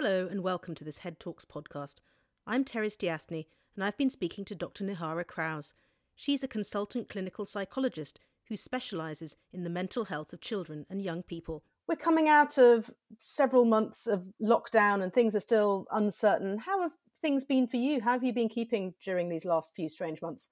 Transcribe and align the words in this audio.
Hello 0.00 0.28
and 0.30 0.44
welcome 0.44 0.76
to 0.76 0.84
this 0.84 0.98
Head 0.98 1.18
Talks 1.18 1.44
podcast. 1.44 1.96
I'm 2.46 2.62
Terry 2.62 2.88
Stiastny 2.88 3.46
and 3.74 3.82
I've 3.82 3.96
been 3.96 4.10
speaking 4.10 4.44
to 4.44 4.54
Dr. 4.54 4.84
Nihara 4.84 5.26
Krause. 5.26 5.74
She's 6.14 6.44
a 6.44 6.46
consultant 6.46 7.08
clinical 7.08 7.44
psychologist 7.44 8.20
who 8.48 8.56
specialises 8.56 9.36
in 9.52 9.64
the 9.64 9.68
mental 9.68 10.04
health 10.04 10.32
of 10.32 10.40
children 10.40 10.86
and 10.88 11.02
young 11.02 11.24
people. 11.24 11.64
We're 11.88 11.96
coming 11.96 12.28
out 12.28 12.58
of 12.58 12.92
several 13.18 13.64
months 13.64 14.06
of 14.06 14.32
lockdown 14.40 15.02
and 15.02 15.12
things 15.12 15.34
are 15.34 15.40
still 15.40 15.88
uncertain. 15.90 16.58
How 16.58 16.80
have 16.82 16.92
things 17.20 17.44
been 17.44 17.66
for 17.66 17.78
you? 17.78 18.00
How 18.00 18.12
have 18.12 18.22
you 18.22 18.32
been 18.32 18.48
keeping 18.48 18.94
during 19.04 19.28
these 19.28 19.44
last 19.44 19.74
few 19.74 19.88
strange 19.88 20.22
months? 20.22 20.48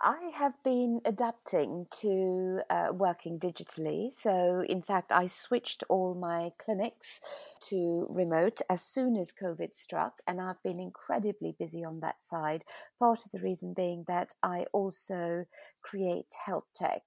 I 0.00 0.30
have 0.34 0.62
been 0.62 1.00
adapting 1.04 1.88
to 2.02 2.60
uh, 2.70 2.92
working 2.92 3.40
digitally. 3.40 4.12
So, 4.12 4.64
in 4.68 4.80
fact, 4.80 5.10
I 5.10 5.26
switched 5.26 5.82
all 5.88 6.14
my 6.14 6.52
clinics 6.56 7.20
to 7.62 8.06
remote 8.08 8.60
as 8.70 8.80
soon 8.80 9.16
as 9.16 9.32
COVID 9.32 9.74
struck, 9.74 10.20
and 10.24 10.40
I've 10.40 10.62
been 10.62 10.78
incredibly 10.78 11.56
busy 11.58 11.84
on 11.84 11.98
that 12.00 12.22
side. 12.22 12.64
Part 13.00 13.26
of 13.26 13.32
the 13.32 13.40
reason 13.40 13.74
being 13.74 14.04
that 14.06 14.34
I 14.40 14.66
also 14.72 15.46
create 15.82 16.32
health 16.44 16.66
tech. 16.74 17.02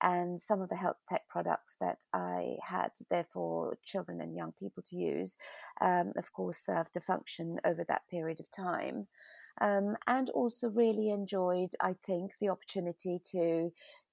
And 0.00 0.42
some 0.42 0.60
of 0.60 0.68
the 0.68 0.74
health 0.74 0.96
tech 1.08 1.28
products 1.28 1.76
that 1.76 2.06
I 2.12 2.56
had 2.60 2.90
there 3.08 3.26
for 3.30 3.78
children 3.84 4.20
and 4.20 4.34
young 4.34 4.50
people 4.58 4.82
to 4.90 4.96
use, 4.96 5.36
um, 5.80 6.12
of 6.16 6.32
course, 6.32 6.56
served 6.56 6.96
a 6.96 7.00
function 7.00 7.60
over 7.64 7.84
that 7.84 8.08
period 8.08 8.40
of 8.40 8.50
time 8.50 9.06
um, 9.60 9.96
and 10.06 10.30
also 10.30 10.68
really 10.68 11.10
enjoyed, 11.10 11.70
I 11.80 11.94
think, 12.06 12.32
the 12.40 12.48
opportunity 12.48 13.20
to, 13.32 13.38
you 13.38 13.72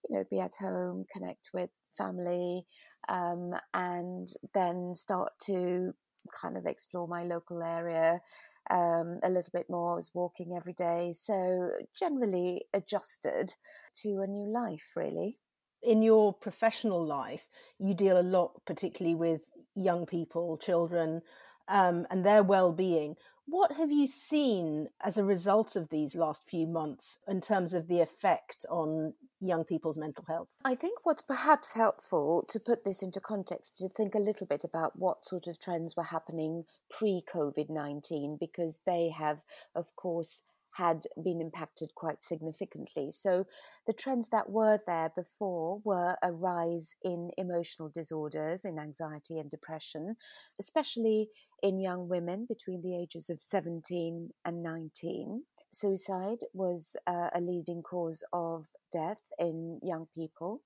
know, 0.10 0.24
be 0.30 0.40
at 0.40 0.56
home, 0.56 1.06
connect 1.12 1.50
with 1.54 1.70
family, 1.98 2.66
um, 3.08 3.54
and 3.74 4.28
then 4.54 4.94
start 4.96 5.34
to 5.46 5.94
kind 6.40 6.58
of 6.58 6.66
explore 6.66 7.08
my 7.08 7.24
local 7.24 7.64
area 7.64 8.22
um, 8.70 9.20
a 9.24 9.30
little 9.30 9.52
bit 9.54 9.70
more. 9.70 9.94
I 9.94 9.96
was 9.96 10.12
walking 10.14 10.56
every 10.56 10.73
day, 10.73 11.14
so 11.14 11.72
generally 11.98 12.66
adjusted 12.74 13.53
to 14.02 14.22
a 14.22 14.28
new 14.28 14.52
life, 14.52 14.92
really. 14.96 15.38
In 15.81 16.02
your 16.02 16.34
professional 16.34 17.06
life, 17.06 17.48
you 17.80 17.94
deal 17.94 18.20
a 18.20 18.22
lot, 18.22 18.62
particularly 18.66 19.16
with 19.16 19.42
young 19.76 20.06
people, 20.06 20.58
children, 20.58 21.22
um, 21.68 22.06
and 22.09 22.26
their 22.26 22.44
well-being. 22.44 23.16
What 23.52 23.78
have 23.78 23.92
you 23.92 24.05
seen 24.05 24.89
as 25.02 25.17
a 25.17 25.23
result 25.23 25.75
of 25.75 25.89
these 25.89 26.16
last 26.16 26.44
few 26.47 26.67
months 26.67 27.17
in 27.28 27.42
terms 27.42 27.73
of 27.73 27.88
the 27.88 28.00
effect 28.00 28.64
on 28.69 29.16
young 29.41 29.64
people's 29.64 29.97
mental 29.97 30.23
health? 30.28 30.50
I 30.64 30.75
think 30.75 31.00
what's 31.02 31.23
perhaps 31.23 31.73
helpful 31.73 32.45
to 32.47 32.59
put 32.59 32.86
this 32.86 33.02
into 33.02 33.19
context 33.19 33.78
to 33.78 33.89
think 33.89 34.14
a 34.14 34.19
little 34.19 34.45
bit 34.45 34.64
about 34.64 35.00
what 35.00 35.25
sort 35.25 35.47
of 35.47 35.59
trends 35.59 35.95
were 35.97 36.03
happening 36.03 36.66
pre 36.91 37.23
COVID 37.33 37.72
19, 37.72 38.38
because 38.39 38.78
they 38.86 39.09
have, 39.09 39.39
of 39.73 39.95
course, 39.95 40.44
had 40.78 41.06
been 41.23 41.42
impacted 41.42 41.94
quite 41.95 42.23
significantly. 42.23 43.12
So, 43.12 43.45
the 43.88 43.94
trends 43.94 44.30
that 44.30 44.50
were 44.50 44.80
there 44.86 45.12
before 45.16 45.81
were 45.84 46.16
a 46.22 46.31
rise 46.31 46.95
in 47.03 47.31
emotional 47.38 47.89
disorders, 47.89 48.66
in 48.66 48.78
anxiety 48.78 49.40
and 49.40 49.50
depression, 49.50 50.16
especially 50.59 51.30
in 51.64 51.80
young 51.80 52.08
women 52.08 52.45
between 52.47 52.81
the 52.81 52.95
ages 52.95 53.30
of 53.30 53.40
17 53.42 54.30
and 54.45 54.64
19. 54.64 55.44
Suicide 55.72 56.40
was 56.53 56.95
uh, 57.06 57.30
a 57.34 57.42
leading 57.42 57.84
cause 57.84 58.23
of 58.34 58.67
death 58.92 59.22
in 59.38 59.80
young 59.84 60.08
people, 60.16 60.62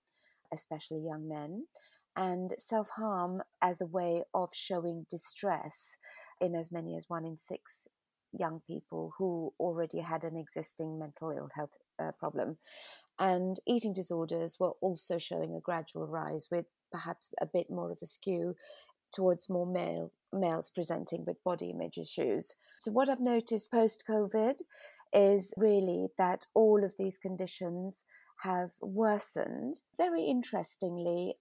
especially 0.53 0.99
young 0.99 1.27
men, 1.27 1.65
and 2.15 2.53
self 2.57 2.89
harm 2.89 3.41
as 3.61 3.81
a 3.81 3.85
way 3.85 4.23
of 4.33 4.49
showing 4.53 5.05
distress 5.09 5.97
in 6.39 6.55
as 6.55 6.71
many 6.71 6.95
as 6.95 7.09
one 7.09 7.25
in 7.25 7.37
six 7.37 7.87
young 8.37 8.61
people 8.65 9.13
who 9.17 9.53
already 9.59 9.99
had 9.99 10.23
an 10.23 10.35
existing 10.35 10.99
mental 10.99 11.31
ill 11.31 11.49
health 11.55 11.77
uh, 12.01 12.11
problem. 12.19 12.57
And 13.19 13.57
eating 13.67 13.93
disorders 13.93 14.57
were 14.59 14.73
also 14.81 15.17
showing 15.17 15.55
a 15.55 15.61
gradual 15.61 16.07
rise, 16.07 16.47
with 16.51 16.67
perhaps 16.91 17.29
a 17.39 17.45
bit 17.45 17.69
more 17.69 17.91
of 17.91 17.99
a 18.01 18.07
skew 18.07 18.55
towards 19.13 19.49
more 19.49 19.67
male 19.67 20.11
males 20.31 20.71
presenting 20.73 21.23
with 21.25 21.43
body 21.43 21.69
image 21.69 21.97
issues. 21.97 22.55
So 22.77 22.91
what 22.91 23.07
I've 23.09 23.19
noticed 23.19 23.71
post 23.71 24.03
COVID 24.09 24.61
is 25.13 25.53
really 25.55 26.07
that 26.17 26.47
all 26.55 26.83
of 26.83 26.95
these 26.97 27.19
conditions 27.19 28.03
have 28.41 28.71
worsened. 28.81 29.79
Very 29.97 30.23
interestingly, 30.23 31.35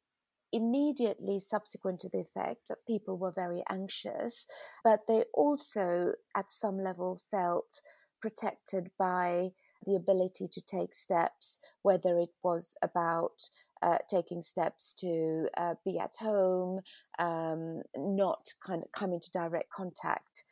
immediately 0.53 1.39
subsequent 1.39 2.01
to 2.01 2.09
the 2.09 2.21
effect, 2.21 2.71
people 2.87 3.19
were 3.19 3.33
very 3.33 3.63
anxious, 3.71 4.47
but 4.85 5.01
they 5.09 5.25
also, 5.35 6.13
at 6.37 6.53
some 6.53 6.83
level, 6.83 7.21
felt 7.31 7.81
protected 8.21 8.91
by 8.99 9.51
the 9.85 9.97
ability 9.97 10.49
to 10.53 10.61
take 10.61 10.95
steps, 10.95 11.59
whether 11.83 12.19
it 12.19 12.31
was 12.43 12.77
about 12.83 13.49
uh, 13.83 13.99
taking 14.09 14.43
steps 14.43 14.93
to 14.93 15.49
uh, 15.57 15.75
be 15.85 15.99
at 15.99 16.15
home, 16.21 16.81
um, 17.19 17.83
not 17.97 18.55
kind 18.65 18.83
of 18.83 18.93
come 18.93 19.13
into 19.13 19.31
direct 19.33 19.71
contact 19.71 20.45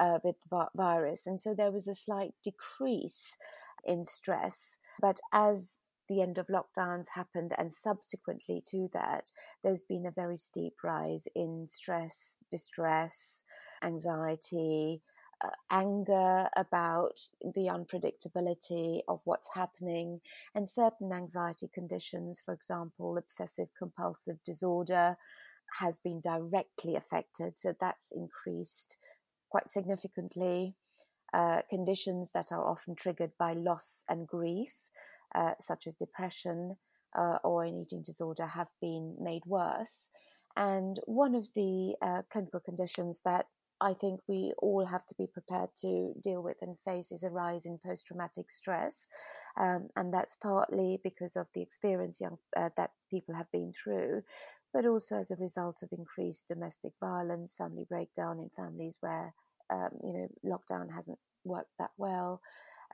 uh, 0.00 0.18
with 0.24 0.36
the 0.50 0.66
virus. 0.74 1.26
And 1.26 1.38
so 1.38 1.54
there 1.54 1.70
was 1.70 1.86
a 1.88 1.94
slight 1.94 2.32
decrease 2.42 3.36
in 3.84 4.04
stress. 4.04 4.78
But 5.00 5.20
as 5.32 5.80
the 6.10 6.20
end 6.20 6.36
of 6.36 6.48
lockdowns 6.48 7.06
happened, 7.14 7.54
and 7.56 7.72
subsequently 7.72 8.60
to 8.68 8.90
that, 8.92 9.30
there's 9.62 9.84
been 9.84 10.04
a 10.04 10.10
very 10.10 10.36
steep 10.36 10.74
rise 10.84 11.26
in 11.36 11.66
stress, 11.68 12.38
distress, 12.50 13.44
anxiety, 13.82 15.00
uh, 15.42 15.48
anger 15.70 16.48
about 16.56 17.18
the 17.54 17.68
unpredictability 17.68 19.00
of 19.08 19.20
what's 19.24 19.48
happening, 19.54 20.20
and 20.54 20.68
certain 20.68 21.12
anxiety 21.12 21.70
conditions, 21.72 22.42
for 22.44 22.52
example, 22.52 23.16
obsessive 23.16 23.68
compulsive 23.78 24.42
disorder, 24.44 25.16
has 25.78 26.00
been 26.00 26.20
directly 26.20 26.96
affected. 26.96 27.56
So 27.56 27.72
that's 27.80 28.10
increased 28.10 28.96
quite 29.48 29.70
significantly. 29.70 30.74
Uh, 31.32 31.62
conditions 31.70 32.32
that 32.34 32.50
are 32.50 32.66
often 32.66 32.96
triggered 32.96 33.30
by 33.38 33.52
loss 33.52 34.02
and 34.08 34.26
grief 34.26 34.90
uh, 35.34 35.52
such 35.60 35.86
as 35.86 35.94
depression 35.96 36.76
uh, 37.16 37.38
or 37.44 37.64
an 37.64 37.76
eating 37.76 38.02
disorder, 38.02 38.46
have 38.46 38.68
been 38.80 39.16
made 39.20 39.42
worse. 39.46 40.10
And 40.56 40.98
one 41.06 41.34
of 41.34 41.48
the 41.54 41.94
uh, 42.02 42.22
clinical 42.30 42.60
conditions 42.60 43.20
that 43.24 43.46
I 43.80 43.94
think 43.94 44.20
we 44.28 44.52
all 44.58 44.84
have 44.84 45.06
to 45.06 45.14
be 45.14 45.26
prepared 45.26 45.70
to 45.80 46.12
deal 46.22 46.42
with 46.42 46.58
and 46.60 46.76
face 46.84 47.10
is 47.12 47.22
a 47.22 47.30
rise 47.30 47.64
in 47.64 47.78
post 47.84 48.06
traumatic 48.06 48.50
stress. 48.50 49.08
Um, 49.58 49.88
and 49.96 50.12
that's 50.12 50.34
partly 50.34 51.00
because 51.02 51.34
of 51.36 51.46
the 51.54 51.62
experience 51.62 52.20
young, 52.20 52.38
uh, 52.56 52.68
that 52.76 52.90
people 53.10 53.34
have 53.34 53.50
been 53.50 53.72
through, 53.72 54.22
but 54.72 54.84
also 54.86 55.16
as 55.16 55.30
a 55.30 55.36
result 55.36 55.82
of 55.82 55.88
increased 55.92 56.46
domestic 56.46 56.92
violence, 57.00 57.54
family 57.54 57.86
breakdown 57.88 58.38
in 58.38 58.50
families 58.54 58.98
where 59.00 59.34
um, 59.72 59.90
you 60.02 60.12
know 60.12 60.28
lockdown 60.44 60.92
hasn't 60.92 61.18
worked 61.46 61.70
that 61.78 61.90
well 61.96 62.40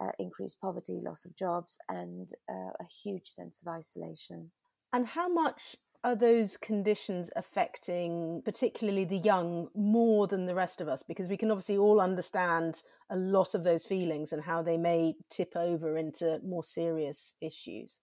uh, 0.01 0.13
increased 0.19 0.61
poverty, 0.61 1.01
loss 1.03 1.25
of 1.25 1.37
jobs, 1.37 1.79
and 1.89 2.33
uh, 2.51 2.73
a 2.81 2.85
huge 3.03 3.29
sense 3.29 3.61
of 3.61 3.69
isolation. 3.69 4.51
And 4.93 5.07
how 5.07 5.29
much 5.29 5.77
are 6.05 6.15
those 6.15 6.57
conditions 6.57 7.31
affecting 7.35 8.43
particularly 8.45 9.05
the 9.05 9.19
young 9.19 9.69
more 9.75 10.27
than 10.27 10.47
the 10.47 10.55
rest 10.55 10.81
of 10.81 10.89
us 10.89 11.03
because 11.03 11.27
we 11.27 11.37
can 11.37 11.51
obviously 11.51 11.77
all 11.77 12.01
understand 12.01 12.83
a 13.11 13.17
lot 13.17 13.55
of 13.55 13.65
those 13.65 13.85
feelings 13.85 14.33
and 14.33 14.45
how 14.45 14.63
they 14.63 14.77
may 14.77 15.15
tip 15.31 15.53
over 15.57 15.97
into 15.97 16.39
more 16.45 16.63
serious 16.63 17.35
issues 17.41 18.01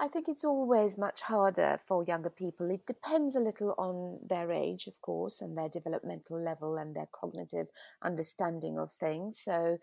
I 0.00 0.06
think 0.06 0.28
it's 0.28 0.44
always 0.44 0.96
much 0.96 1.22
harder 1.22 1.80
for 1.84 2.04
younger 2.04 2.30
people. 2.30 2.70
It 2.70 2.86
depends 2.86 3.34
a 3.34 3.40
little 3.40 3.74
on 3.78 4.20
their 4.24 4.52
age, 4.52 4.86
of 4.86 5.00
course, 5.00 5.40
and 5.40 5.58
their 5.58 5.68
developmental 5.68 6.40
level 6.40 6.76
and 6.76 6.94
their 6.94 7.08
cognitive 7.12 7.66
understanding 8.00 8.78
of 8.78 8.92
things. 8.92 9.40
So, 9.40 9.78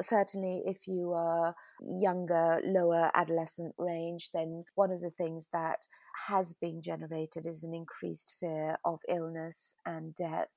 certainly 0.00 0.62
if 0.66 0.86
you 0.86 1.12
are 1.12 1.54
younger, 1.80 2.60
lower 2.64 3.10
adolescent 3.14 3.74
range, 3.78 4.30
then 4.32 4.62
one 4.74 4.90
of 4.90 5.00
the 5.00 5.10
things 5.10 5.48
that 5.52 5.86
has 6.28 6.54
been 6.54 6.82
generated 6.82 7.46
is 7.46 7.62
an 7.62 7.74
increased 7.74 8.34
fear 8.40 8.78
of 8.84 9.00
illness 9.08 9.74
and 9.84 10.14
death 10.14 10.48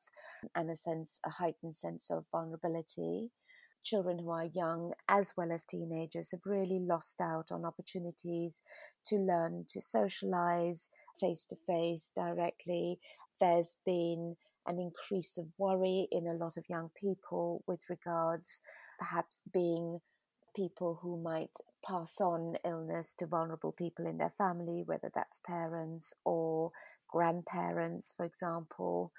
and 0.56 0.70
a 0.70 0.76
sense, 0.76 1.20
a 1.26 1.30
heightened 1.30 1.76
sense 1.76 2.10
of 2.10 2.26
vulnerability. 2.32 3.30
Children 3.84 4.20
who 4.20 4.30
are 4.32 4.46
young 4.46 4.94
as 5.08 5.34
well 5.38 5.52
as 5.52 5.64
teenagers 5.64 6.32
have 6.32 6.42
really 6.46 6.80
lost 6.80 7.22
out 7.22 7.52
on 7.52 7.66
opportunities 7.66 8.62
to 9.08 9.16
learn 9.16 9.66
to 9.70 9.82
socialize 9.82 10.90
face 11.20 11.46
to 11.46 11.56
face 11.66 12.12
directly. 12.16 13.00
There's 13.40 13.78
been 13.86 14.36
an 14.68 14.80
increase 14.80 15.38
of 15.38 15.48
worry 15.58 16.08
in 16.12 16.28
a 16.28 16.34
lot 16.34 16.58
of 16.58 16.70
young 16.70 16.92
people 17.00 17.64
with 17.68 17.90
regards 17.90 18.62
perhaps 19.00 19.42
being 19.51 20.00
people 20.56 21.00
who 21.01 21.22
might 21.22 21.56
pass 21.88 22.19
on 22.19 22.56
illness 22.66 23.16
to 23.16 23.25
vulnerable 23.25 23.72
people 23.72 24.06
in 24.06 24.18
their 24.18 24.34
family, 24.38 24.84
whether 24.86 25.12
that's 25.16 25.40
parents 25.40 26.13
or 26.25 26.69
grandparents, 27.07 28.13
for 28.16 28.25
example. 28.25 29.12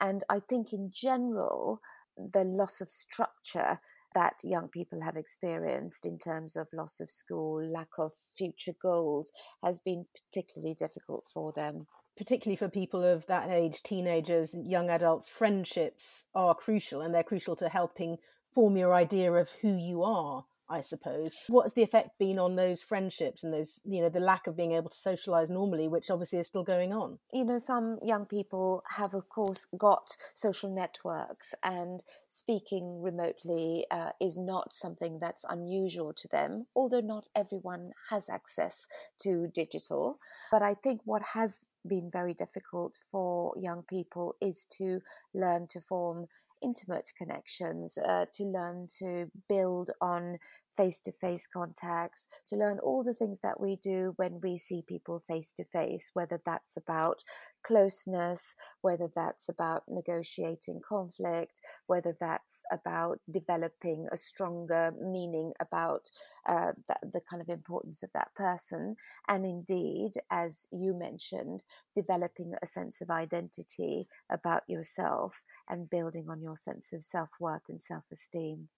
And 0.00 0.22
I 0.28 0.40
think 0.40 0.72
in 0.72 0.90
general, 0.92 1.80
the 2.16 2.44
loss 2.44 2.80
of 2.80 2.90
structure 2.90 3.80
that 4.14 4.34
young 4.42 4.68
people 4.68 5.00
have 5.00 5.16
experienced 5.16 6.04
in 6.04 6.18
terms 6.18 6.56
of 6.56 6.66
loss 6.72 7.00
of 7.00 7.10
school, 7.10 7.64
lack 7.64 7.88
of 7.98 8.12
future 8.36 8.74
goals, 8.80 9.32
has 9.64 9.78
been 9.78 10.04
particularly 10.14 10.74
difficult 10.74 11.24
for 11.32 11.52
them. 11.52 11.86
Particularly 12.18 12.56
for 12.56 12.68
people 12.68 13.02
of 13.02 13.26
that 13.26 13.48
age, 13.48 13.82
teenagers, 13.82 14.54
young 14.62 14.90
adults, 14.90 15.28
friendships 15.28 16.26
are 16.34 16.54
crucial 16.54 17.00
and 17.00 17.14
they're 17.14 17.22
crucial 17.22 17.56
to 17.56 17.70
helping 17.70 18.18
form 18.54 18.76
your 18.76 18.94
idea 18.94 19.32
of 19.32 19.50
who 19.62 19.76
you 19.76 20.02
are 20.02 20.44
I 20.72 20.80
suppose. 20.80 21.36
What's 21.48 21.74
the 21.74 21.82
effect 21.82 22.18
been 22.18 22.38
on 22.38 22.56
those 22.56 22.82
friendships 22.82 23.44
and 23.44 23.52
those, 23.52 23.82
you 23.84 24.00
know, 24.00 24.08
the 24.08 24.20
lack 24.20 24.46
of 24.46 24.56
being 24.56 24.72
able 24.72 24.88
to 24.88 24.96
socialize 24.96 25.50
normally, 25.50 25.86
which 25.86 26.10
obviously 26.10 26.38
is 26.38 26.46
still 26.46 26.64
going 26.64 26.94
on? 26.94 27.18
You 27.30 27.44
know, 27.44 27.58
some 27.58 27.98
young 28.02 28.24
people 28.24 28.82
have, 28.96 29.12
of 29.12 29.28
course, 29.28 29.66
got 29.76 30.16
social 30.32 30.74
networks, 30.74 31.54
and 31.62 32.02
speaking 32.30 33.02
remotely 33.02 33.84
uh, 33.90 34.12
is 34.18 34.38
not 34.38 34.72
something 34.72 35.18
that's 35.18 35.44
unusual 35.46 36.14
to 36.14 36.28
them, 36.28 36.66
although 36.74 37.00
not 37.00 37.28
everyone 37.36 37.90
has 38.08 38.30
access 38.30 38.88
to 39.20 39.48
digital. 39.48 40.18
But 40.50 40.62
I 40.62 40.72
think 40.72 41.02
what 41.04 41.22
has 41.34 41.66
been 41.86 42.10
very 42.10 42.32
difficult 42.32 42.96
for 43.10 43.52
young 43.60 43.82
people 43.82 44.36
is 44.40 44.64
to 44.78 45.00
learn 45.34 45.66
to 45.68 45.80
form 45.80 46.28
intimate 46.62 47.12
connections, 47.16 47.98
uh, 47.98 48.26
to 48.34 48.44
learn 48.44 48.86
to 48.98 49.30
build 49.48 49.90
on 50.00 50.38
face 50.76 51.00
to 51.00 51.12
face 51.12 51.46
contacts, 51.46 52.28
to 52.48 52.56
learn 52.56 52.78
all 52.78 53.02
the 53.02 53.14
things 53.14 53.40
that 53.40 53.60
we 53.60 53.76
do 53.76 54.12
when 54.16 54.40
we 54.42 54.56
see 54.56 54.82
people 54.86 55.22
face 55.26 55.52
to 55.52 55.64
face, 55.64 56.10
whether 56.14 56.40
that's 56.44 56.76
about 56.76 57.22
closeness, 57.62 58.54
whether 58.80 59.08
that's 59.14 59.48
about 59.48 59.84
negotiating 59.88 60.80
conflict, 60.86 61.60
whether 61.86 62.16
that's 62.20 62.64
about 62.72 63.18
developing 63.30 64.08
a 64.12 64.16
stronger 64.16 64.92
meaning 65.00 65.52
about 65.60 66.10
uh, 66.48 66.72
the, 66.88 66.96
the 67.12 67.20
kind 67.28 67.40
of 67.40 67.48
importance 67.48 68.02
of 68.02 68.10
that 68.14 68.34
person. 68.34 68.96
And 69.28 69.44
indeed, 69.44 70.12
as 70.30 70.68
you 70.72 70.94
mentioned, 70.94 71.64
developing 71.94 72.54
a 72.62 72.66
sense 72.66 73.00
of 73.00 73.10
identity 73.10 74.08
about 74.30 74.62
yourself 74.66 75.42
and 75.68 75.90
building 75.90 76.26
on 76.28 76.42
your 76.42 76.56
sense 76.56 76.92
of 76.92 77.04
self 77.04 77.30
worth 77.38 77.68
and 77.68 77.80
self 77.80 78.04
esteem. 78.12 78.68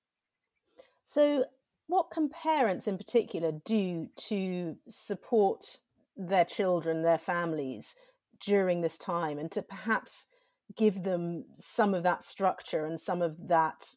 So, 1.05 1.45
what 1.87 2.11
can 2.11 2.29
parents 2.29 2.87
in 2.87 2.97
particular 2.97 3.53
do 3.65 4.09
to 4.29 4.77
support 4.89 5.79
their 6.17 6.45
children, 6.45 7.03
their 7.03 7.19
families 7.19 7.97
during 8.41 8.81
this 8.81 8.99
time, 8.99 9.39
and 9.39 9.51
to 9.53 9.63
perhaps 9.63 10.27
give 10.77 11.03
them 11.03 11.45
some 11.55 11.95
of 11.95 12.03
that 12.03 12.23
structure 12.23 12.85
and 12.85 12.99
some 12.99 13.23
of 13.23 13.49
that 13.49 13.97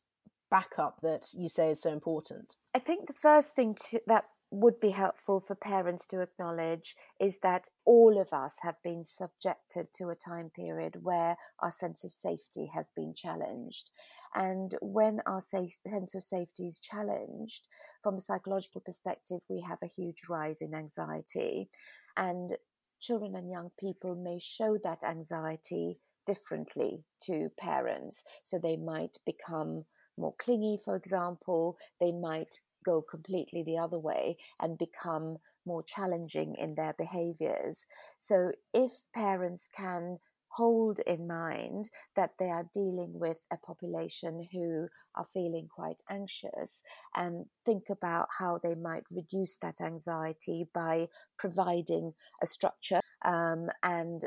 backup 0.50 1.02
that 1.02 1.28
you 1.34 1.50
say 1.50 1.72
is 1.72 1.82
so 1.82 1.92
important? 1.92 2.58
I 2.74 2.80
think 2.80 3.08
the 3.08 3.14
first 3.14 3.56
thing 3.56 3.76
to, 3.90 4.02
that 4.08 4.26
would 4.50 4.80
be 4.80 4.92
helpful 4.92 5.40
for 5.40 5.56
parents 5.56 6.06
to 6.06 6.22
acknowledge 6.22 6.96
is 7.20 7.40
that 7.44 7.68
all 7.86 8.20
of 8.20 8.32
us 8.32 8.60
have 8.62 8.82
been 8.84 9.04
subjected 9.04 9.88
to 9.94 10.10
a 10.10 10.16
time 10.16 10.50
period 10.50 11.04
where 11.04 11.36
our 11.60 11.72
sense 11.72 12.04
of 12.04 12.14
safety 12.14 12.72
has 12.74 12.92
been 12.96 13.14
challenged. 13.14 13.92
And 14.34 14.76
when 14.82 15.20
our 15.26 15.42
safe, 15.42 15.80
sense 15.86 16.16
of 16.16 16.24
safety 16.24 16.68
is 16.68 16.80
challenged, 16.80 17.68
from 18.02 18.16
a 18.16 18.22
psychological 18.22 18.82
perspective, 18.82 19.40
we 19.50 19.62
have 19.68 19.80
a 19.84 19.88
huge 19.88 20.30
rise 20.30 20.62
in 20.62 20.74
anxiety. 20.74 21.70
And 22.16 22.54
children 23.02 23.36
and 23.36 23.52
young 23.52 23.72
people 23.80 24.16
may 24.16 24.40
show 24.40 24.78
that 24.84 25.04
anxiety 25.04 26.00
differently 26.26 27.04
to 27.24 27.50
parents. 27.60 28.24
So 28.44 28.60
they 28.60 28.78
might 28.78 29.18
become 29.26 29.84
more 30.18 30.34
clingy, 30.40 30.80
for 30.84 30.96
example, 30.96 31.78
they 32.00 32.12
might 32.12 32.56
go 32.86 33.02
completely 33.02 33.64
the 33.64 33.78
other 33.78 34.00
way 34.00 34.38
and 34.60 34.78
become 34.78 35.38
more 35.66 35.84
challenging 35.84 36.56
in 36.58 36.76
their 36.76 36.94
behaviors. 36.98 37.86
So, 38.20 38.52
if 38.74 38.92
parents 39.14 39.70
can 39.76 40.20
hold 40.50 41.00
in 41.06 41.28
mind 41.28 41.90
that 42.16 42.32
they 42.40 42.50
are 42.50 42.66
dealing 42.74 43.12
with 43.14 43.46
a 43.52 43.58
population 43.58 44.48
who 44.52 44.88
are 45.16 45.28
feeling 45.32 45.68
quite 45.74 46.02
anxious 46.10 46.82
and 47.16 47.46
think 47.64 47.84
about 47.92 48.28
how 48.40 48.60
they 48.64 48.74
might 48.74 49.04
reduce 49.12 49.56
that 49.58 49.80
anxiety 49.82 50.66
by 50.74 51.08
providing 51.38 52.14
a 52.42 52.48
structure 52.48 53.02
um, 53.24 53.68
and 53.84 54.26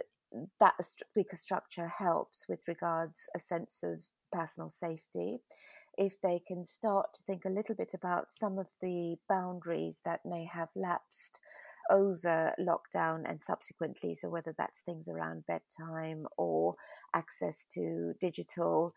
that 0.60 0.74
weaker 1.16 1.36
structure 1.36 1.88
helps 1.88 2.46
with 2.48 2.68
regards 2.68 3.28
a 3.34 3.40
sense 3.40 3.82
of 3.82 4.04
personal 4.30 4.70
safety 4.70 5.38
if 5.98 6.20
they 6.20 6.40
can 6.46 6.64
start 6.64 7.14
to 7.14 7.22
think 7.22 7.44
a 7.44 7.50
little 7.50 7.74
bit 7.74 7.92
about 7.94 8.30
some 8.30 8.58
of 8.58 8.68
the 8.80 9.16
boundaries 9.28 10.00
that 10.04 10.20
may 10.24 10.44
have 10.44 10.68
lapsed 10.74 11.40
over 11.90 12.54
lockdown 12.58 13.28
and 13.28 13.42
subsequently. 13.42 14.14
So, 14.14 14.28
whether 14.28 14.54
that's 14.56 14.80
things 14.80 15.08
around 15.08 15.46
bedtime 15.46 16.26
or 16.36 16.76
access 17.14 17.64
to 17.72 18.14
digital, 18.20 18.94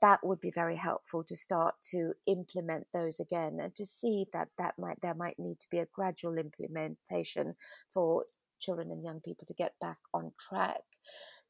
that 0.00 0.24
would 0.24 0.40
be 0.40 0.50
very 0.50 0.76
helpful 0.76 1.24
to 1.24 1.36
start 1.36 1.74
to 1.90 2.12
implement 2.26 2.86
those 2.94 3.20
again 3.20 3.58
and 3.60 3.74
to 3.74 3.84
see 3.84 4.26
that 4.32 4.48
that 4.58 4.74
might 4.78 5.00
there 5.02 5.14
might 5.14 5.38
need 5.38 5.60
to 5.60 5.66
be 5.70 5.78
a 5.78 5.86
gradual 5.94 6.38
implementation 6.38 7.54
for 7.92 8.24
children 8.60 8.90
and 8.90 9.04
young 9.04 9.20
people 9.20 9.46
to 9.46 9.54
get 9.54 9.74
back 9.80 9.98
on 10.14 10.30
track 10.48 10.80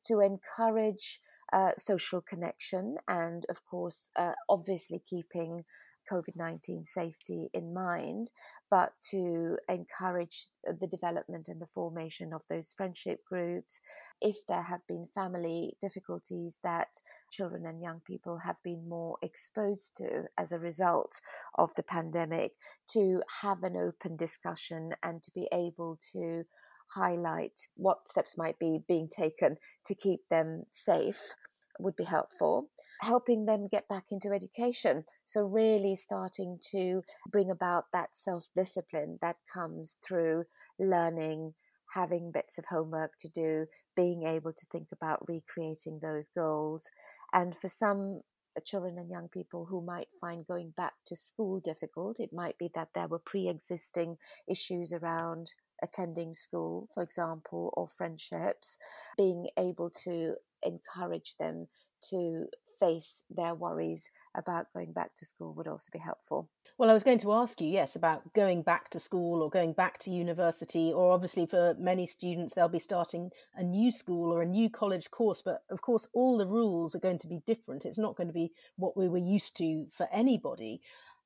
to 0.07 0.21
encourage 0.21 1.21
uh, 1.53 1.73
social 1.77 2.21
connection 2.21 2.97
and, 3.09 3.47
of 3.49 3.65
course, 3.65 4.11
uh, 4.17 4.33
obviously 4.49 5.03
keeping 5.09 5.65
COVID 6.11 6.37
19 6.37 6.85
safety 6.85 7.51
in 7.53 7.75
mind, 7.75 8.31
but 8.71 8.93
to 9.11 9.59
encourage 9.69 10.47
the 10.81 10.87
development 10.87 11.49
and 11.49 11.61
the 11.61 11.67
formation 11.67 12.33
of 12.33 12.43
those 12.49 12.73
friendship 12.77 13.25
groups. 13.25 13.81
If 14.21 14.47
there 14.47 14.63
have 14.63 14.87
been 14.87 15.09
family 15.15 15.77
difficulties 15.81 16.59
that 16.63 16.89
children 17.31 17.67
and 17.67 17.81
young 17.83 18.01
people 18.07 18.39
have 18.39 18.57
been 18.63 18.89
more 18.89 19.19
exposed 19.23 19.97
to 19.99 20.25
as 20.39 20.53
a 20.53 20.59
result 20.59 21.21
of 21.57 21.75
the 21.75 21.83
pandemic, 21.83 22.53
to 22.91 23.23
have 23.43 23.63
an 23.63 23.77
open 23.77 24.17
discussion 24.17 24.93
and 25.03 25.23
to 25.23 25.31
be 25.33 25.49
able 25.53 25.99
to 26.13 26.45
highlight 26.95 27.69
what 27.77 28.09
steps 28.09 28.37
might 28.37 28.59
be 28.59 28.81
being 28.89 29.09
taken 29.09 29.57
to 29.85 29.95
keep 29.95 30.21
them 30.31 30.65
safe 30.71 31.35
would 31.79 31.97
be 31.97 32.05
helpful. 32.05 32.71
Helping 33.03 33.45
them 33.45 33.69
get 33.71 33.89
back 33.89 34.05
into 34.11 34.33
education. 34.33 35.05
So, 35.27 35.43
really 35.43 35.95
starting 35.95 36.59
to 36.71 37.03
bring 37.31 37.51
about 37.51 37.85
that 37.93 38.17
self 38.17 38.47
discipline 38.55 39.19
that 39.21 39.37
comes 39.53 39.99
through 40.07 40.45
learning, 40.79 41.55
having 41.93 42.33
bits 42.33 42.59
of 42.59 42.67
homework 42.67 43.19
to 43.21 43.29
do, 43.29 43.67
being 43.95 44.27
able 44.27 44.53
to 44.53 44.67
think 44.73 44.89
about 44.93 45.29
recreating 45.29 46.01
those 46.01 46.29
goals. 46.29 46.91
And 47.33 47.55
for 47.55 47.69
some 47.69 48.23
children 48.65 48.97
and 48.99 49.11
young 49.11 49.29
people 49.29 49.67
who 49.67 49.85
might 49.85 50.09
find 50.21 50.47
going 50.47 50.73
back 50.77 50.95
to 51.07 51.17
school 51.17 51.61
difficult, 51.61 52.19
it 52.21 52.33
might 52.33 52.57
be 52.59 52.71
that 52.75 52.89
there 52.95 53.09
were 53.09 53.19
pre 53.19 53.49
existing 53.49 54.17
issues 54.49 54.93
around 54.93 55.53
attending 55.83 56.35
school, 56.35 56.89
for 56.93 57.03
example, 57.03 57.73
or 57.77 57.89
friendships, 57.89 58.79
being 59.17 59.49
able 59.59 59.91
to 60.05 60.35
encourage 60.63 61.37
them 61.39 61.69
to 62.11 62.47
face 62.79 63.23
their 63.31 63.55
worries 63.55 64.11
about 64.37 64.73
going 64.75 64.93
back 64.93 65.15
to 65.17 65.25
school 65.25 65.55
would 65.55 65.67
also 65.67 65.89
be 65.93 65.99
helpful. 65.99 66.49
Well, 66.79 66.91
I 66.91 66.93
was 66.93 67.03
going 67.03 67.19
to 67.21 67.33
ask 67.33 67.59
you, 67.61 67.69
yes, 67.69 67.97
about 67.97 68.35
going 68.35 68.61
back 68.61 68.91
to 68.91 69.01
school 69.01 69.43
or 69.43 69.49
going 69.49 69.73
back 69.73 69.99
to 70.01 70.11
university, 70.11 70.93
or 70.93 71.11
obviously 71.13 71.47
for 71.47 71.75
many 71.79 72.05
students, 72.05 72.53
they'll 72.53 72.69
be 72.69 72.79
starting 72.79 73.31
a 73.55 73.63
new 73.63 73.91
school 73.91 74.31
or 74.31 74.43
a 74.43 74.47
new 74.47 74.69
college 74.69 75.11
course. 75.11 75.41
But 75.43 75.63
of 75.71 75.81
course, 75.81 76.07
all 76.13 76.37
the 76.37 76.47
rules 76.47 76.95
are 76.95 77.01
going 77.01 77.19
to 77.21 77.27
be 77.27 77.41
different. 77.47 77.87
It's 77.87 77.99
not 77.99 78.15
going 78.15 78.27
to 78.27 78.35
be 78.35 78.53
what 78.77 78.95
we 78.95 79.09
were 79.09 79.17
used 79.17 79.57
to 79.57 79.87
for 79.91 80.07
anybody. 80.13 80.83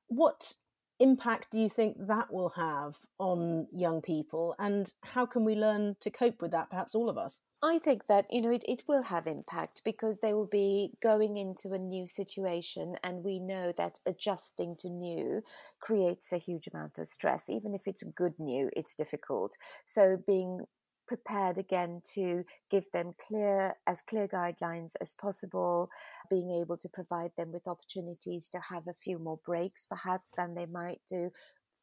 What 0.07 0.53
impact 1.01 1.51
do 1.51 1.59
you 1.59 1.69
think 1.69 1.97
that 2.07 2.31
will 2.31 2.49
have 2.49 2.95
on 3.19 3.67
young 3.73 4.01
people? 4.01 4.55
And 4.59 4.91
how 5.03 5.25
can 5.25 5.43
we 5.43 5.55
learn 5.55 5.95
to 6.01 6.09
cope 6.09 6.41
with 6.41 6.51
that 6.51 6.69
perhaps 6.69 6.95
all 6.95 7.09
of 7.09 7.17
us? 7.17 7.41
I 7.63 7.77
think 7.77 8.07
that 8.07 8.25
you 8.31 8.41
know 8.41 8.51
it, 8.51 8.63
it 8.67 8.83
will 8.87 9.03
have 9.03 9.27
impact 9.27 9.81
because 9.85 10.19
they 10.19 10.33
will 10.33 10.47
be 10.47 10.93
going 11.01 11.37
into 11.37 11.73
a 11.73 11.79
new 11.79 12.07
situation 12.07 12.95
and 13.03 13.23
we 13.23 13.39
know 13.39 13.71
that 13.77 13.99
adjusting 14.05 14.75
to 14.77 14.89
new 14.89 15.43
creates 15.79 16.33
a 16.33 16.37
huge 16.37 16.67
amount 16.67 16.97
of 16.97 17.07
stress. 17.07 17.49
Even 17.49 17.75
if 17.75 17.87
it's 17.87 18.03
good 18.03 18.39
new 18.39 18.69
it's 18.75 18.95
difficult. 18.95 19.57
So 19.85 20.17
being 20.25 20.65
prepared 21.11 21.57
again 21.57 22.01
to 22.13 22.45
give 22.69 22.85
them 22.93 23.13
clear 23.27 23.73
as 23.85 24.01
clear 24.01 24.29
guidelines 24.29 24.93
as 25.01 25.13
possible 25.13 25.89
being 26.29 26.49
able 26.61 26.77
to 26.77 26.87
provide 26.87 27.31
them 27.37 27.51
with 27.51 27.67
opportunities 27.67 28.47
to 28.47 28.57
have 28.57 28.87
a 28.87 28.93
few 28.93 29.19
more 29.19 29.37
breaks 29.45 29.85
perhaps 29.85 30.31
than 30.37 30.55
they 30.55 30.65
might 30.65 31.01
do 31.09 31.29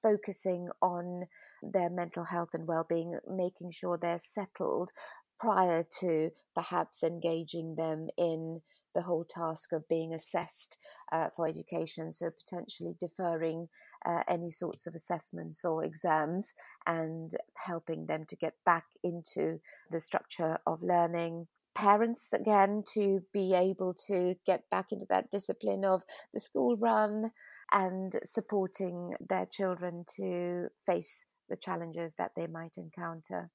focusing 0.02 0.70
on 0.80 1.26
their 1.62 1.90
mental 1.90 2.24
health 2.24 2.48
and 2.54 2.66
well-being 2.66 3.18
making 3.30 3.70
sure 3.70 3.98
they're 4.00 4.18
settled 4.18 4.92
prior 5.38 5.84
to 6.00 6.30
perhaps 6.54 7.02
engaging 7.02 7.74
them 7.76 8.08
in 8.16 8.62
the 8.98 9.04
whole 9.04 9.24
task 9.24 9.72
of 9.72 9.86
being 9.86 10.12
assessed 10.12 10.76
uh, 11.12 11.28
for 11.34 11.46
education. 11.46 12.10
So 12.10 12.30
potentially 12.30 12.96
deferring 12.98 13.68
uh, 14.04 14.22
any 14.28 14.50
sorts 14.50 14.88
of 14.88 14.96
assessments 14.96 15.64
or 15.64 15.84
exams 15.84 16.52
and 16.84 17.30
helping 17.54 18.06
them 18.06 18.24
to 18.26 18.34
get 18.34 18.54
back 18.66 18.86
into 19.04 19.60
the 19.92 20.00
structure 20.00 20.58
of 20.66 20.82
learning 20.82 21.46
parents 21.76 22.32
again 22.32 22.82
to 22.94 23.20
be 23.32 23.54
able 23.54 23.94
to 24.08 24.34
get 24.44 24.68
back 24.68 24.86
into 24.90 25.06
that 25.08 25.30
discipline 25.30 25.84
of 25.84 26.02
the 26.34 26.40
school 26.40 26.76
run 26.76 27.30
and 27.70 28.18
supporting 28.24 29.14
their 29.20 29.46
children 29.46 30.04
to 30.16 30.66
face 30.84 31.24
the 31.48 31.56
challenges 31.56 32.14
that 32.18 32.32
they 32.34 32.48
might 32.48 32.76
encounter. 32.76 33.50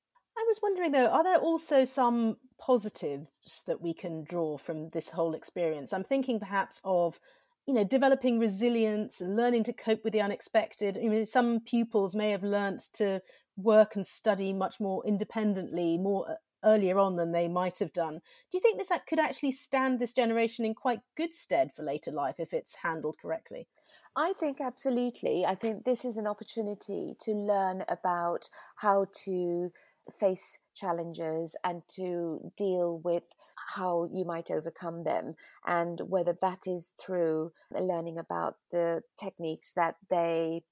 Was 0.53 0.62
wondering 0.62 0.91
though, 0.91 1.07
are 1.07 1.24
there 1.24 1.39
also 1.39 1.83
some 1.83 2.38
positives 2.60 3.63
that 3.65 3.81
we 3.81 3.91
can 3.91 4.24
draw 4.24 4.60
from 4.60 4.89
this 4.89 5.10
whole 5.10 5.33
experience? 5.33 5.91
I'm 5.91 6.03
thinking 6.03 6.39
perhaps 6.39 6.79
of 6.83 7.19
you 7.65 7.74
know 7.74 7.83
developing 7.83 8.38
resilience 8.38 9.19
and 9.19 9.36
learning 9.36 9.63
to 9.63 9.74
cope 9.74 10.03
with 10.03 10.13
the 10.13 10.22
unexpected 10.22 10.98
i 10.98 11.07
mean 11.07 11.25
some 11.25 11.62
pupils 11.62 12.13
may 12.13 12.29
have 12.31 12.43
learnt 12.43 12.81
to 12.93 13.22
work 13.55 13.95
and 13.95 14.05
study 14.05 14.51
much 14.51 14.81
more 14.81 15.01
independently 15.07 15.98
more 15.98 16.29
uh, 16.29 16.36
earlier 16.65 17.00
on 17.00 17.15
than 17.15 17.31
they 17.31 17.48
might 17.48 17.79
have 17.79 17.93
done 17.93 18.15
do 18.15 18.57
you 18.57 18.60
think 18.60 18.77
this 18.77 18.91
could 19.07 19.17
actually 19.17 19.51
stand 19.53 19.98
this 19.98 20.12
generation 20.12 20.65
in 20.65 20.75
quite 20.75 21.00
good 21.15 21.33
stead 21.33 21.72
for 21.74 21.83
later 21.83 22.12
life 22.12 22.36
if 22.38 22.53
it's 22.53 22.75
handled 22.83 23.15
correctly 23.17 23.65
I 24.15 24.33
think 24.33 24.62
absolutely. 24.62 25.43
I 25.43 25.55
think 25.55 25.86
this 25.86 26.05
is 26.05 26.17
an 26.17 26.27
opportunity 26.27 27.15
to 27.22 27.31
learn 27.31 27.83
about 27.89 28.48
how 28.75 29.07
to 29.25 29.72
face 30.12 30.57
challenges 30.75 31.55
and 31.63 31.81
to 31.95 32.51
deal 32.57 33.00
with 33.03 33.24
how 33.75 34.10
you 34.13 34.25
might 34.25 34.51
overcome 34.51 35.03
them 35.03 35.36
and 35.65 36.01
whether 36.01 36.36
that 36.41 36.67
is 36.67 36.93
through 37.00 37.51
learning 37.72 38.17
about 38.17 38.57
the 38.72 39.01
techniques 39.19 39.72
that 39.75 39.95
they 40.10 40.63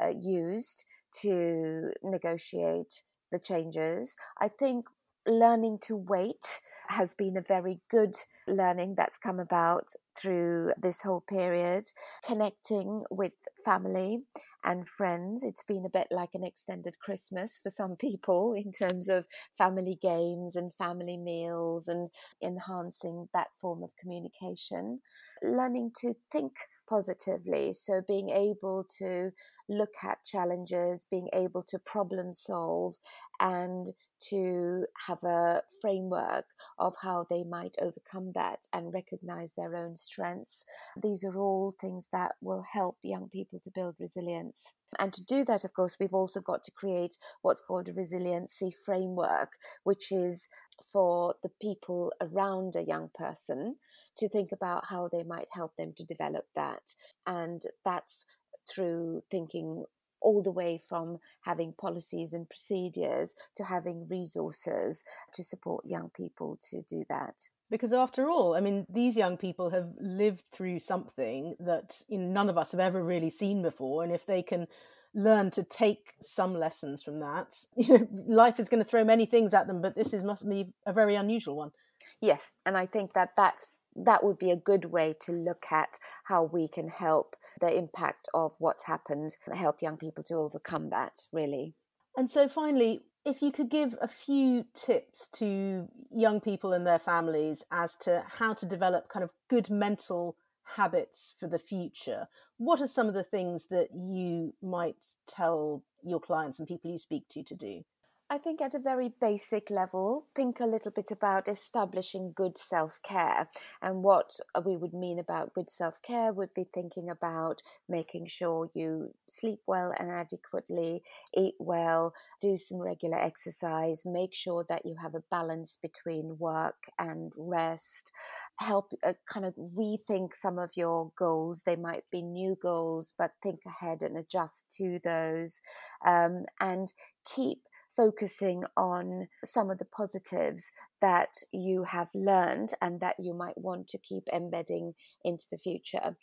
uh, 0.00 0.08
used 0.08 0.84
to 1.12 1.90
negotiate 2.02 3.02
the 3.32 3.38
changes. 3.38 4.16
I 4.40 4.48
think 4.48 4.86
learning 5.26 5.78
to 5.82 5.96
wait 5.96 6.60
has 6.88 7.14
been 7.14 7.36
a 7.36 7.42
very 7.42 7.80
good 7.90 8.14
learning 8.46 8.94
that's 8.96 9.18
come 9.18 9.40
about 9.40 9.88
through 10.16 10.72
this 10.80 11.02
whole 11.02 11.22
period. 11.22 11.84
Connecting 12.24 13.02
with 13.10 13.32
family 13.64 14.24
and 14.66 14.88
friends. 14.88 15.44
It's 15.44 15.62
been 15.62 15.86
a 15.86 15.90
bit 15.90 16.08
like 16.10 16.30
an 16.34 16.44
extended 16.44 16.98
Christmas 16.98 17.58
for 17.62 17.70
some 17.70 17.96
people 17.96 18.52
in 18.56 18.72
terms 18.72 19.08
of 19.08 19.24
family 19.56 19.98
games 20.02 20.56
and 20.56 20.74
family 20.74 21.16
meals 21.16 21.88
and 21.88 22.10
enhancing 22.42 23.28
that 23.32 23.48
form 23.60 23.82
of 23.82 23.96
communication. 23.96 25.00
Learning 25.42 25.92
to 26.00 26.14
think 26.32 26.52
positively. 26.88 27.72
So, 27.72 28.02
being 28.06 28.30
able 28.30 28.84
to 28.98 29.30
look 29.68 29.94
at 30.04 30.24
challenges, 30.24 31.06
being 31.10 31.28
able 31.32 31.62
to 31.64 31.78
problem 31.78 32.32
solve, 32.32 32.96
and 33.40 33.88
to 34.30 34.86
have 35.06 35.22
a 35.22 35.62
framework 35.80 36.44
of 36.78 36.94
how 37.02 37.26
they 37.28 37.44
might 37.44 37.74
overcome 37.80 38.32
that 38.34 38.60
and 38.72 38.92
recognize 38.92 39.52
their 39.52 39.74
own 39.76 39.96
strengths. 39.96 40.64
These 41.00 41.24
are 41.24 41.36
all 41.36 41.74
things 41.80 42.08
that 42.12 42.32
will 42.40 42.64
help 42.70 42.98
young 43.02 43.28
people 43.28 43.60
to 43.64 43.70
build 43.70 43.96
resilience. 43.98 44.72
And 44.98 45.12
to 45.12 45.22
do 45.22 45.44
that, 45.44 45.64
of 45.64 45.74
course, 45.74 45.96
we've 45.98 46.14
also 46.14 46.40
got 46.40 46.62
to 46.64 46.70
create 46.70 47.16
what's 47.42 47.60
called 47.60 47.88
a 47.88 47.92
resiliency 47.92 48.70
framework, 48.84 49.52
which 49.84 50.10
is 50.12 50.48
for 50.92 51.34
the 51.42 51.50
people 51.60 52.12
around 52.20 52.76
a 52.76 52.82
young 52.82 53.10
person 53.14 53.76
to 54.18 54.28
think 54.28 54.52
about 54.52 54.84
how 54.88 55.08
they 55.10 55.22
might 55.22 55.48
help 55.52 55.74
them 55.76 55.92
to 55.96 56.04
develop 56.04 56.46
that. 56.54 56.94
And 57.26 57.62
that's 57.84 58.26
through 58.68 59.22
thinking 59.30 59.84
all 60.20 60.42
the 60.42 60.50
way 60.50 60.78
from 60.88 61.18
having 61.42 61.72
policies 61.72 62.32
and 62.32 62.48
procedures 62.48 63.34
to 63.54 63.64
having 63.64 64.06
resources 64.08 65.04
to 65.32 65.42
support 65.42 65.84
young 65.86 66.10
people 66.10 66.58
to 66.70 66.82
do 66.82 67.04
that. 67.08 67.48
Because 67.70 67.92
after 67.92 68.28
all, 68.28 68.54
I 68.54 68.60
mean, 68.60 68.86
these 68.88 69.16
young 69.16 69.36
people 69.36 69.70
have 69.70 69.90
lived 69.98 70.48
through 70.52 70.78
something 70.78 71.56
that 71.58 72.00
you 72.08 72.18
know, 72.18 72.26
none 72.28 72.48
of 72.48 72.56
us 72.56 72.70
have 72.72 72.80
ever 72.80 73.02
really 73.02 73.30
seen 73.30 73.60
before. 73.62 74.04
And 74.04 74.12
if 74.12 74.24
they 74.24 74.42
can 74.42 74.68
learn 75.14 75.50
to 75.50 75.64
take 75.64 76.12
some 76.22 76.54
lessons 76.54 77.02
from 77.02 77.18
that, 77.20 77.56
you 77.76 77.98
know, 77.98 78.08
life 78.28 78.60
is 78.60 78.68
going 78.68 78.82
to 78.82 78.88
throw 78.88 79.02
many 79.02 79.26
things 79.26 79.52
at 79.52 79.66
them, 79.66 79.82
but 79.82 79.96
this 79.96 80.14
is 80.14 80.22
must 80.22 80.48
be 80.48 80.72
a 80.86 80.92
very 80.92 81.16
unusual 81.16 81.56
one. 81.56 81.72
Yes, 82.20 82.52
and 82.64 82.76
I 82.76 82.86
think 82.86 83.14
that 83.14 83.30
that's 83.36 83.72
that 83.96 84.22
would 84.22 84.38
be 84.38 84.50
a 84.50 84.56
good 84.56 84.86
way 84.86 85.14
to 85.22 85.32
look 85.32 85.66
at 85.70 85.98
how 86.24 86.44
we 86.44 86.68
can 86.68 86.88
help 86.88 87.36
the 87.60 87.74
impact 87.74 88.28
of 88.34 88.52
what's 88.58 88.84
happened, 88.84 89.36
help 89.52 89.82
young 89.82 89.96
people 89.96 90.22
to 90.24 90.34
overcome 90.34 90.90
that, 90.90 91.20
really. 91.32 91.74
And 92.16 92.30
so, 92.30 92.48
finally, 92.48 93.02
if 93.24 93.42
you 93.42 93.50
could 93.50 93.68
give 93.68 93.96
a 94.00 94.08
few 94.08 94.64
tips 94.74 95.26
to 95.26 95.88
young 96.14 96.40
people 96.40 96.72
and 96.72 96.86
their 96.86 96.98
families 96.98 97.64
as 97.72 97.96
to 97.96 98.24
how 98.38 98.54
to 98.54 98.64
develop 98.64 99.08
kind 99.08 99.24
of 99.24 99.32
good 99.48 99.68
mental 99.68 100.36
habits 100.76 101.34
for 101.38 101.48
the 101.48 101.58
future, 101.58 102.28
what 102.58 102.80
are 102.80 102.86
some 102.86 103.08
of 103.08 103.14
the 103.14 103.24
things 103.24 103.66
that 103.66 103.88
you 103.92 104.54
might 104.62 105.04
tell 105.26 105.82
your 106.02 106.20
clients 106.20 106.58
and 106.58 106.68
people 106.68 106.90
you 106.90 106.98
speak 106.98 107.28
to 107.30 107.42
to 107.42 107.54
do? 107.54 107.82
I 108.28 108.38
think 108.38 108.60
at 108.60 108.74
a 108.74 108.80
very 108.80 109.12
basic 109.20 109.70
level, 109.70 110.26
think 110.34 110.58
a 110.58 110.66
little 110.66 110.90
bit 110.90 111.12
about 111.12 111.46
establishing 111.46 112.32
good 112.34 112.58
self 112.58 113.00
care. 113.04 113.48
And 113.80 114.02
what 114.02 114.40
we 114.64 114.76
would 114.76 114.92
mean 114.92 115.20
about 115.20 115.54
good 115.54 115.70
self 115.70 116.02
care 116.02 116.32
would 116.32 116.52
be 116.52 116.66
thinking 116.74 117.08
about 117.08 117.62
making 117.88 118.26
sure 118.26 118.68
you 118.74 119.14
sleep 119.28 119.60
well 119.68 119.94
and 119.96 120.10
adequately, 120.10 121.04
eat 121.36 121.54
well, 121.60 122.14
do 122.40 122.56
some 122.56 122.78
regular 122.78 123.16
exercise, 123.16 124.02
make 124.04 124.34
sure 124.34 124.66
that 124.68 124.84
you 124.84 124.96
have 125.00 125.14
a 125.14 125.22
balance 125.30 125.78
between 125.80 126.36
work 126.36 126.90
and 126.98 127.32
rest, 127.38 128.10
help 128.58 128.92
uh, 129.04 129.12
kind 129.28 129.46
of 129.46 129.54
rethink 129.54 130.34
some 130.34 130.58
of 130.58 130.70
your 130.76 131.12
goals. 131.16 131.62
They 131.64 131.76
might 131.76 132.02
be 132.10 132.22
new 132.22 132.56
goals, 132.60 133.14
but 133.16 133.34
think 133.40 133.60
ahead 133.66 134.02
and 134.02 134.16
adjust 134.16 134.68
to 134.78 134.98
those. 135.04 135.60
Um, 136.04 136.46
and 136.58 136.92
keep 137.24 137.60
focusing 137.96 138.64
on 138.76 139.28
some 139.44 139.70
of 139.70 139.78
the 139.78 139.84
positives 139.84 140.70
that 141.00 141.30
you 141.52 141.84
have 141.84 142.08
learned 142.14 142.70
and 142.80 143.00
that 143.00 143.16
you 143.18 143.34
might 143.34 143.58
want 143.58 143.88
to 143.88 143.98
keep 143.98 144.24
embedding 144.32 144.94
into 145.24 145.44
the 145.50 145.58
future. 145.58 146.14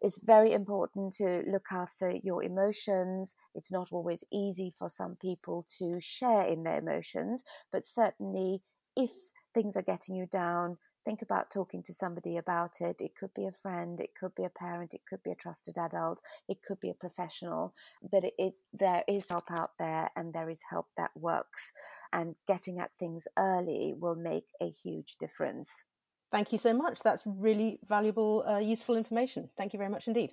It's 0.00 0.20
very 0.22 0.52
important 0.52 1.14
to 1.14 1.42
look 1.50 1.66
after 1.70 2.10
your 2.22 2.42
emotions. 2.42 3.34
It's 3.54 3.72
not 3.72 3.88
always 3.92 4.24
easy 4.32 4.74
for 4.78 4.88
some 4.88 5.16
people 5.16 5.66
to 5.78 5.98
share 6.00 6.42
in 6.42 6.64
their 6.64 6.78
emotions, 6.78 7.44
but 7.72 7.84
certainly 7.84 8.62
if 8.94 9.10
things 9.54 9.74
are 9.74 9.82
getting 9.82 10.14
you 10.14 10.26
down, 10.26 10.76
think 11.06 11.22
about 11.22 11.50
talking 11.50 11.82
to 11.84 11.94
somebody 11.94 12.36
about 12.36 12.80
it. 12.80 13.00
It 13.00 13.14
could 13.14 13.32
be 13.32 13.46
a 13.46 13.52
friend, 13.52 14.00
it 14.00 14.14
could 14.18 14.34
be 14.34 14.44
a 14.44 14.50
parent, 14.50 14.92
it 14.92 15.02
could 15.08 15.22
be 15.22 15.30
a 15.30 15.36
trusted 15.36 15.78
adult, 15.78 16.20
it 16.48 16.58
could 16.66 16.80
be 16.80 16.90
a 16.90 16.94
professional, 16.94 17.74
but 18.12 18.24
it, 18.24 18.34
it, 18.36 18.54
there 18.74 19.04
is 19.08 19.28
help 19.30 19.44
out 19.50 19.70
there 19.78 20.10
and 20.16 20.34
there 20.34 20.50
is 20.50 20.62
help 20.68 20.88
that 20.96 21.12
works. 21.16 21.72
And 22.12 22.34
getting 22.48 22.80
at 22.80 22.90
things 22.98 23.28
early 23.38 23.94
will 23.96 24.16
make 24.16 24.48
a 24.60 24.68
huge 24.68 25.16
difference. 25.18 25.84
Thank 26.32 26.50
you 26.52 26.58
so 26.58 26.74
much. 26.74 27.00
That's 27.04 27.22
really 27.24 27.78
valuable, 27.86 28.44
uh, 28.46 28.58
useful 28.58 28.96
information. 28.96 29.48
Thank 29.56 29.72
you 29.72 29.78
very 29.78 29.90
much 29.90 30.08
indeed. 30.08 30.32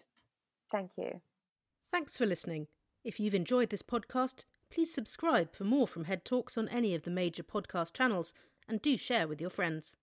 Thank 0.72 0.92
you. 0.98 1.22
Thanks 1.92 2.18
for 2.18 2.26
listening. 2.26 2.68
If 3.04 3.20
you've 3.20 3.36
enjoyed 3.36 3.70
this 3.70 3.84
podcast, 3.84 4.46
please 4.72 4.92
subscribe 4.92 5.54
for 5.54 5.66
more 5.66 5.88
from 5.88 6.06
Head 6.06 6.26
Talks 6.26 6.58
on 6.58 6.68
any 6.70 6.96
of 6.96 7.04
the 7.04 7.12
major 7.12 7.44
podcast 7.44 7.94
channels 7.94 8.34
and 8.68 8.82
do 8.82 8.98
share 8.98 9.28
with 9.28 9.40
your 9.40 9.52
friends. 9.52 9.96